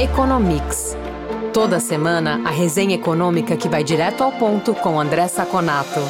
[0.00, 0.96] Economics.
[1.52, 6.00] Toda semana, a resenha econômica que vai direto ao ponto com André Saconato.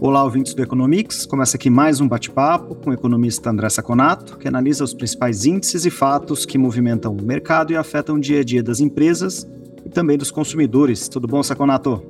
[0.00, 1.26] Olá, ouvintes do Economics.
[1.26, 5.84] Começa aqui mais um bate-papo com o economista André Saconato, que analisa os principais índices
[5.84, 9.46] e fatos que movimentam o mercado e afetam o dia a dia das empresas
[9.84, 11.08] e também dos consumidores.
[11.08, 12.02] Tudo bom, Saconato?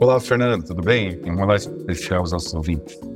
[0.00, 1.20] Olá, Fernando, tudo bem?
[1.26, 3.09] Um olá especial aos nossos ouvintes.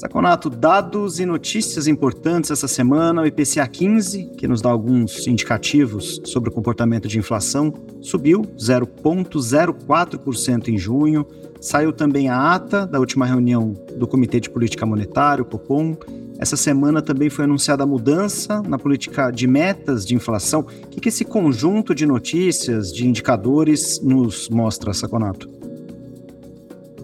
[0.00, 3.20] Saconato, dados e notícias importantes essa semana.
[3.20, 10.68] O IPCA 15, que nos dá alguns indicativos sobre o comportamento de inflação, subiu 0,04%
[10.68, 11.26] em junho.
[11.60, 15.94] Saiu também a ata da última reunião do Comitê de Política Monetária, o Copom.
[16.38, 20.60] Essa semana também foi anunciada a mudança na política de metas de inflação.
[20.60, 25.46] O que, que esse conjunto de notícias, de indicadores, nos mostra, Saconato?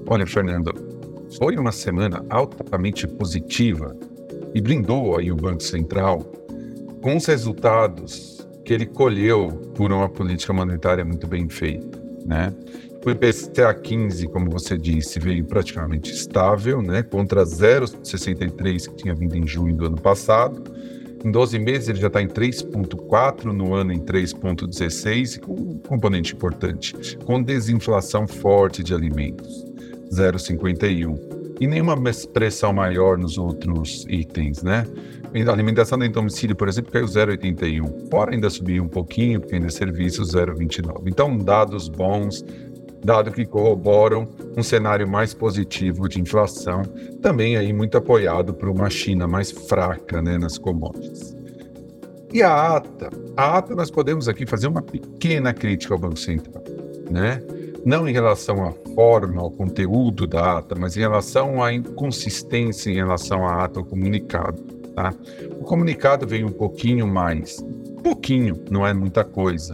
[0.07, 0.86] Olha, Fernando,
[1.39, 3.97] foi uma semana altamente positiva
[4.55, 6.21] e brindou aí o Banco Central
[7.03, 12.53] com os resultados que ele colheu por uma política monetária muito bem feita, né?
[13.05, 19.37] O IPCA 15, como você disse, veio praticamente estável, né, contra 0,63 que tinha vindo
[19.37, 20.65] em junho do ano passado.
[21.25, 26.35] Em 12 meses ele já está em 3,4, no ano em 3,16, com um componente
[26.35, 29.65] importante, com desinflação forte de alimentos,
[30.11, 31.37] 0,51.
[31.59, 31.97] E nenhuma
[32.33, 34.85] pressão maior nos outros itens, né?
[35.47, 38.11] A alimentação em domicílio, por exemplo, caiu 0,81.
[38.11, 41.03] Fora ainda subiu um pouquinho, porque ainda é serviço 0,29.
[41.07, 42.45] Então, dados bons,
[43.05, 46.83] dados que corroboram um cenário mais positivo de inflação,
[47.23, 51.37] também aí muito apoiado por uma China mais fraca né, nas commodities.
[52.33, 53.11] E a ata?
[53.37, 56.65] A ata nós podemos aqui fazer uma pequena crítica ao Banco Central,
[57.11, 57.41] né?
[57.87, 62.97] Não em relação à forma, ao conteúdo da ata, mas em relação à inconsistência em
[62.97, 64.61] relação à ata, ao comunicado,
[64.93, 65.15] tá?
[65.61, 67.65] O comunicado veio um pouquinho mais,
[68.03, 69.73] pouquinho, não é muita coisa,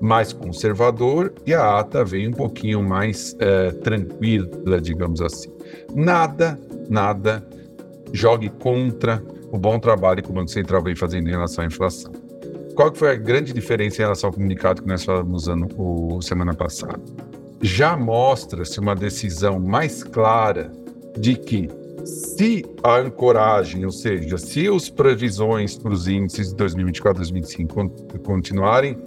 [0.00, 5.52] mais conservador e a ata vem um pouquinho mais é, tranquila, digamos assim.
[5.94, 6.58] Nada,
[6.88, 7.46] nada
[8.10, 12.23] jogue contra o bom trabalho que o Banco Central vem fazendo em relação à inflação.
[12.74, 16.20] Qual que foi a grande diferença em relação ao comunicado que nós falamos ano, o,
[16.20, 17.00] semana passada?
[17.62, 20.72] Já mostra-se uma decisão mais clara
[21.16, 21.68] de que
[22.04, 28.18] se a ancoragem, ou seja, se as previsões para os índices de 2024 e 2025
[28.24, 28.98] continuarem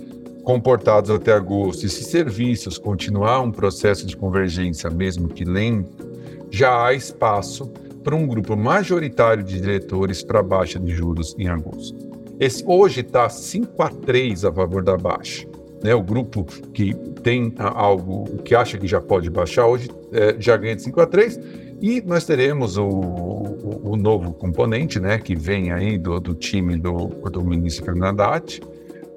[0.43, 6.07] comportados até agosto, e se serviços continuar um processo de convergência, mesmo que lento,
[6.49, 7.67] já há espaço
[8.01, 12.06] para um grupo majoritário de diretores para baixa de juros em agosto.
[12.39, 15.47] Esse hoje está 5 a 3 a favor da baixa.
[15.83, 16.43] Né, o grupo
[16.73, 21.01] que tem algo que acha que já pode baixar hoje é, já ganha de 5
[21.01, 21.39] a 3
[21.79, 26.75] e nós teremos o, o, o, novo componente né, que vem aí do, do time
[26.77, 28.23] do, do ministro Fernando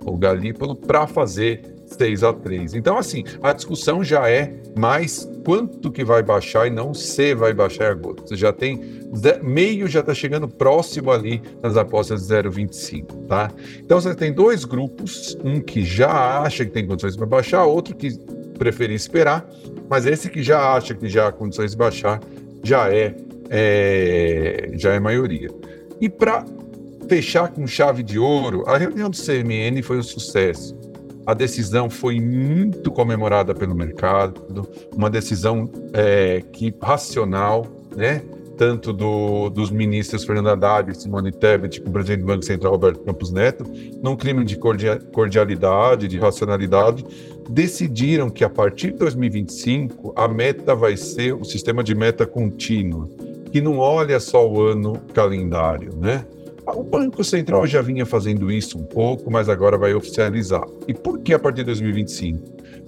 [0.04, 1.62] o Galípolo para fazer
[1.94, 2.74] 6 a 3.
[2.74, 7.52] Então, assim, a discussão já é mais quanto que vai baixar e não se vai
[7.52, 8.28] baixar agosto.
[8.28, 9.00] Você já tem
[9.42, 13.50] meio já está chegando próximo ali nas apostas de 0,25, tá?
[13.78, 17.94] Então você tem dois grupos, um que já acha que tem condições para baixar, outro
[17.96, 18.16] que
[18.58, 19.48] prefere esperar,
[19.88, 22.20] mas esse que já acha que já há condições de baixar
[22.62, 23.14] já é,
[23.48, 25.48] é já é maioria.
[26.00, 26.44] E para
[27.08, 30.78] fechar com chave de ouro, a reunião do CMN foi um sucesso.
[31.26, 37.66] A decisão foi muito comemorada pelo mercado, uma decisão é, que racional,
[37.96, 38.22] né?
[38.60, 42.72] tanto do, dos ministros Fernando Haddad e Simone Tebet, com o presidente do Banco Central
[42.72, 43.64] Roberto Campos Neto,
[44.02, 47.02] num clima de cordialidade, de racionalidade,
[47.48, 53.08] decidiram que a partir de 2025 a meta vai ser o sistema de meta contínua,
[53.50, 56.26] que não olha só o ano calendário, né?
[56.74, 60.64] O Banco Central já vinha fazendo isso um pouco, mas agora vai oficializar.
[60.86, 62.38] E por que a partir de 2025?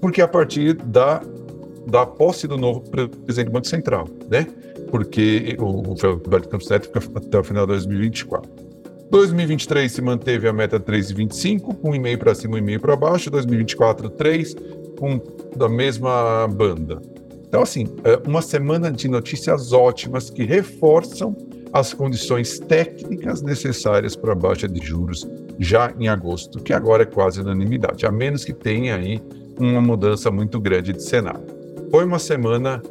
[0.01, 1.23] Porque a partir da,
[1.87, 4.47] da posse do novo presidente do Banco Central, né?
[4.91, 8.51] Porque o Roberto Campos Neto fica até o final de 2024.
[9.11, 12.97] 2023 se manteve a meta 3,25, um e meio para cima, um e meio para
[12.97, 13.31] baixo.
[13.31, 14.57] 2024, 3,
[14.99, 15.21] com
[15.55, 17.01] da mesma banda.
[17.47, 21.37] Então, assim, é uma semana de notícias ótimas que reforçam
[21.73, 25.27] as condições técnicas necessárias para a baixa de juros
[25.59, 29.21] já em agosto, que agora é quase unanimidade, a menos que tenha aí
[29.59, 31.45] uma mudança muito grande de cenário.
[31.91, 32.83] Foi uma semana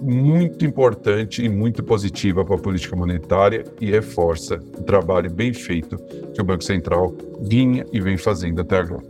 [0.00, 5.96] muito importante e muito positiva para a política monetária e reforça o trabalho bem feito
[6.32, 9.04] que o Banco Central vinha e vem fazendo até agora.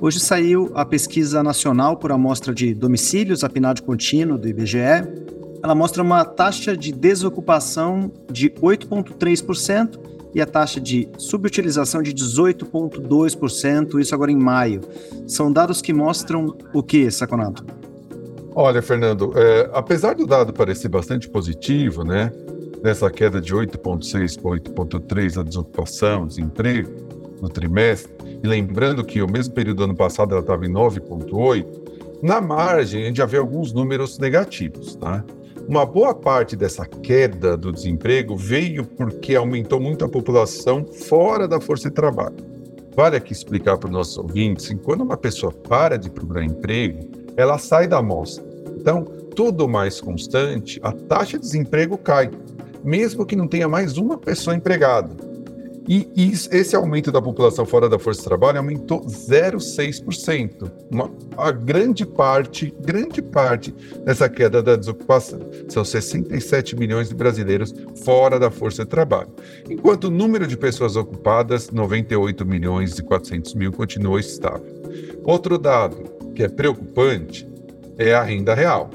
[0.00, 4.78] Hoje saiu a pesquisa nacional por amostra de domicílios, a PNAD contínuo do IBGE,
[5.62, 14.00] ela mostra uma taxa de desocupação de 8,3%, e a taxa de subutilização de 18,2%,
[14.00, 14.80] isso agora em maio.
[15.26, 17.64] São dados que mostram o que, Saconato?
[18.54, 22.32] Olha, Fernando, é, apesar do dado parecer bastante positivo, né,
[22.82, 26.90] nessa queda de 8,6 para 8,3 da desocupação, desemprego
[27.40, 28.12] no trimestre,
[28.42, 31.66] e lembrando que o mesmo período do ano passado ela estava em 9,8,
[32.22, 35.24] na margem a gente já vê alguns números negativos, tá?
[35.68, 41.60] Uma boa parte dessa queda do desemprego veio porque aumentou muito a população fora da
[41.60, 42.36] força de trabalho.
[42.94, 47.08] Vale aqui explicar para os nossos ouvintes que quando uma pessoa para de procurar emprego,
[47.36, 48.44] ela sai da amostra.
[48.76, 49.04] Então,
[49.34, 52.30] tudo mais constante, a taxa de desemprego cai,
[52.84, 55.31] mesmo que não tenha mais uma pessoa empregada.
[55.88, 56.08] E
[56.50, 60.70] esse aumento da população fora da força de trabalho aumentou 0,6%.
[60.90, 63.74] Uma, a grande parte, grande parte
[64.04, 65.40] dessa queda da desocupação.
[65.68, 67.74] São 67 milhões de brasileiros
[68.04, 69.30] fora da força de trabalho.
[69.68, 74.66] Enquanto o número de pessoas ocupadas, 98 milhões e 400 mil, continuou estável.
[75.24, 77.48] Outro dado que é preocupante
[77.98, 78.90] é a renda real.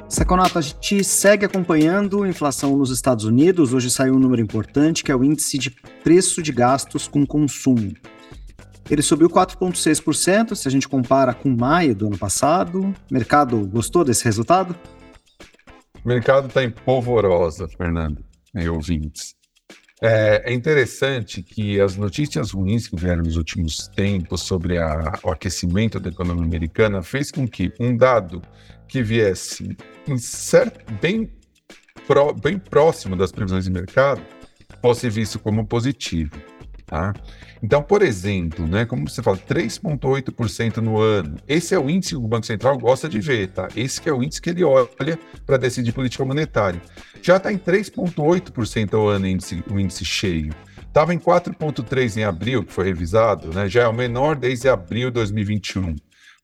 [0.08, 3.74] Saconato, a gente segue acompanhando a inflação nos Estados Unidos.
[3.74, 5.72] Hoje saiu um número importante, que é o índice de
[6.04, 7.94] preço de gastos com consumo.
[8.90, 12.82] Ele subiu 4,6% se a gente compara com maio do ano passado.
[12.82, 14.76] O mercado gostou desse resultado?
[16.04, 18.24] O mercado está em polvorosa, Fernando,
[18.56, 19.36] e ouvintes.
[20.02, 25.32] É, é, interessante que as notícias ruins que vieram nos últimos tempos sobre a, o
[25.32, 28.42] aquecimento da economia americana fez com que um dado
[28.90, 29.76] que viesse
[30.18, 31.32] certo, bem,
[32.42, 34.22] bem próximo das previsões de mercado
[34.82, 36.32] fosse visto como positivo.
[36.96, 37.14] Tá?
[37.62, 41.36] Então, por exemplo, né, como você fala, 3,8% no ano.
[41.46, 43.68] Esse é o índice que o Banco Central gosta de ver, tá?
[43.76, 46.82] Esse que é o índice que ele olha para decidir política monetária.
[47.22, 50.54] Já está em 3,8% ao ano índice, o índice cheio.
[50.88, 53.68] Estava em 4,3% em abril, que foi revisado, né?
[53.68, 55.98] já é o menor desde abril de 2021.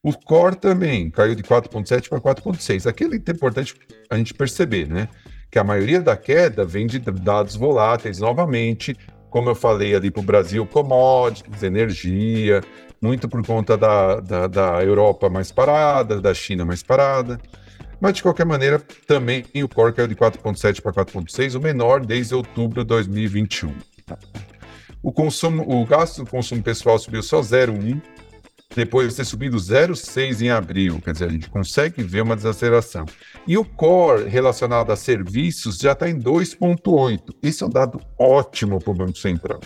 [0.03, 2.89] O core também caiu de 4,7 para 4,6.
[2.89, 3.74] Aquilo é importante
[4.09, 5.07] a gente perceber, né?
[5.50, 8.98] Que a maioria da queda vem de dados voláteis, novamente,
[9.31, 12.62] como eu falei ali para o Brasil, commodities, energia,
[13.01, 17.39] muito por conta da, da, da, Europa mais parada, da China mais parada.
[18.00, 22.36] Mas, de qualquer maneira, também o core caiu de 4,7 para 4,6, o menor desde
[22.36, 23.74] outubro de 2021.
[25.01, 28.01] O, consumo, o gasto do consumo pessoal subiu só 0,1,
[28.75, 33.06] depois de ter subido 0,6 em abril, quer dizer, a gente consegue ver uma desaceleração.
[33.46, 37.36] E o core relacionado a serviços já está em 2,8.
[37.44, 39.60] Isso é um dado ótimo para o Banco Central.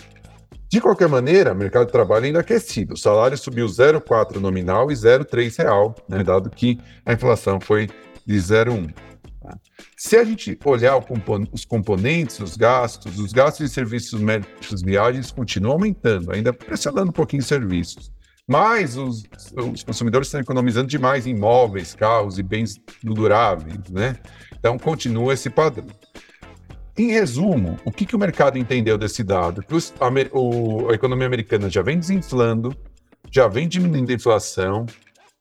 [0.68, 2.94] De qualquer maneira, o mercado de trabalho ainda é aquecido.
[2.94, 7.88] O salário subiu 0,4 nominal e 0,3 real, né, dado que a inflação foi
[8.26, 8.92] de 0,1.
[9.40, 9.56] Tá?
[9.96, 11.00] Se a gente olhar
[11.52, 17.12] os componentes dos gastos, os gastos de serviços médicos viagens continuam aumentando, ainda pressionando um
[17.12, 18.10] pouquinho os serviços.
[18.48, 19.24] Mas os,
[19.56, 24.16] os consumidores estão economizando demais em imóveis, carros e bens duráveis, né?
[24.56, 25.86] Então continua esse padrão.
[26.96, 29.62] Em resumo, o que, que o mercado entendeu desse dado?
[29.62, 32.74] Que os, a, o, a economia americana já vem desinflando,
[33.30, 34.86] já vem diminuindo a inflação,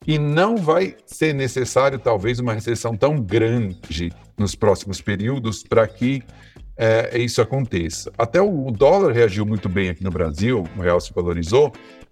[0.06, 6.22] e não vai ser necessário, talvez, uma recessão tão grande nos próximos períodos para que
[6.78, 8.12] é, isso aconteça.
[8.18, 11.72] Até o dólar reagiu muito bem aqui no Brasil, o real se valorizou,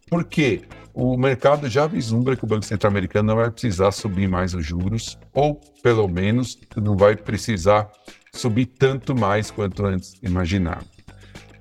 [0.09, 0.61] porque
[0.93, 4.65] o mercado já vislumbra que o Banco Central americano não vai precisar subir mais os
[4.65, 7.89] juros, ou pelo menos não vai precisar
[8.31, 10.85] subir tanto mais quanto antes imaginava.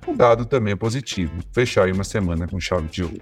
[0.05, 3.19] O dado também é positivo, fechar aí uma semana com chave de ouro.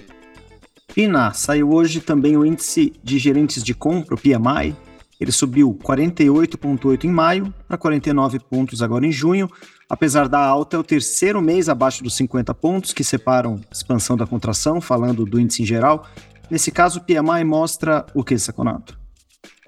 [0.94, 4.76] Pina, saiu hoje também o índice de gerentes de compra, o PMI.
[5.22, 9.48] Ele subiu 48,8 em maio para 49 pontos agora em junho.
[9.88, 14.26] Apesar da alta, é o terceiro mês abaixo dos 50 pontos, que separam expansão da
[14.26, 16.08] contração, falando do índice em geral.
[16.50, 18.98] Nesse caso, o PMI mostra o que, Saconato?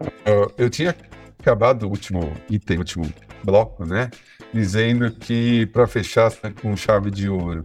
[0.02, 0.96] Uh, eu tinha
[1.40, 4.10] acabado o último item, o último bloco, né?
[4.52, 7.64] Dizendo que para fechar com chave de ouro.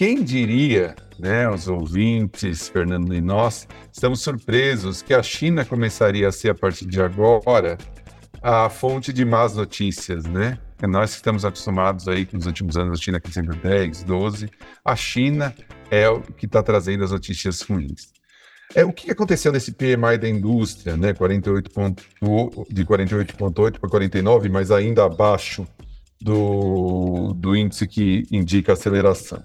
[0.00, 6.32] Quem diria, né, os ouvintes, Fernando e nós, estamos surpresos que a China começaria a
[6.32, 7.76] ser, a partir de agora,
[8.40, 10.58] a fonte de más notícias, né?
[10.80, 14.48] É nós que estamos acostumados aí com os últimos anos, a China crescendo 10, 12,
[14.82, 15.54] a China
[15.90, 18.08] é o que está trazendo as notícias ruins.
[18.74, 21.12] É, o que aconteceu nesse PMI da indústria, né?
[21.12, 22.02] 48 ponto,
[22.70, 25.68] de 48,8 para 49, mas ainda abaixo
[26.18, 29.42] do, do índice que indica aceleração.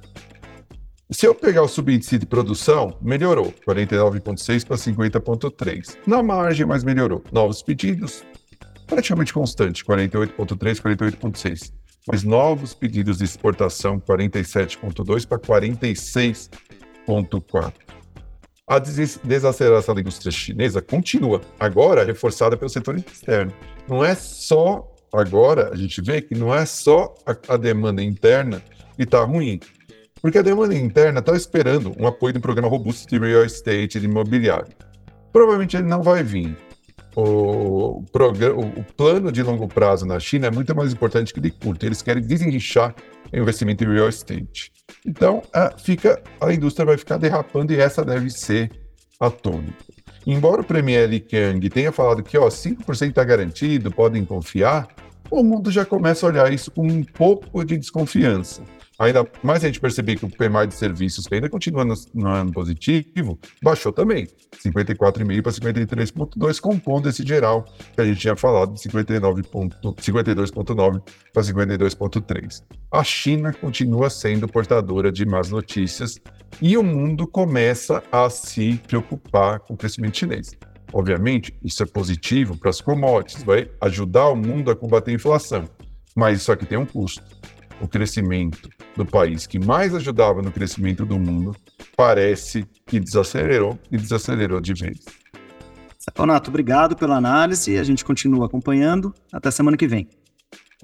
[1.11, 5.97] Se eu pegar o subíndice de produção, melhorou, 49,6 para 50,3.
[6.07, 7.23] Na margem, mas melhorou.
[7.31, 8.23] Novos pedidos,
[8.87, 11.71] praticamente constante, 48,3, 48,6.
[12.07, 17.73] Mas novos pedidos de exportação, 47,2 para 46,4.
[18.67, 23.53] A desaceleração da indústria chinesa continua, agora reforçada pelo setor externo.
[23.87, 28.59] Não é só, agora a gente vê que não é só a, a demanda interna
[28.95, 29.59] que está ruim,
[30.25, 33.99] porque a demanda interna está esperando um apoio de um programa robusto de real estate,
[33.99, 34.73] de imobiliário.
[35.31, 36.57] Provavelmente ele não vai vir.
[37.15, 41.85] O, o plano de longo prazo na China é muito mais importante que de curto.
[41.85, 42.95] Eles querem desinchar
[43.31, 44.71] o investimento em real estate.
[45.05, 48.71] Então, a, fica, a indústria vai ficar derrapando e essa deve ser
[49.19, 49.85] a tônica.
[50.25, 54.87] Embora o Premier Li Kang tenha falado que ó, 5% está garantido, podem confiar,
[55.29, 58.63] o mundo já começa a olhar isso com um pouco de desconfiança.
[58.97, 62.27] Ainda mais a gente perceber que o PMI de serviços, que ainda continua no, no
[62.27, 64.25] ano positivo, baixou também.
[64.63, 71.01] 54,5 para 53,2, compondo esse geral que a gente tinha falado, de 52,9
[71.33, 72.63] para 52,3.
[72.91, 76.17] A China continua sendo portadora de más notícias
[76.61, 80.51] e o mundo começa a se preocupar com o crescimento chinês.
[80.93, 85.65] Obviamente, isso é positivo para as commodities, vai ajudar o mundo a combater a inflação,
[86.15, 87.21] mas isso aqui tem um custo
[87.81, 91.55] o crescimento do país que mais ajudava no crescimento do mundo
[91.95, 94.99] parece que desacelerou e desacelerou de vez.
[95.97, 97.73] Saponato, obrigado pela análise.
[97.73, 99.13] e A gente continua acompanhando.
[99.31, 100.07] Até semana que vem.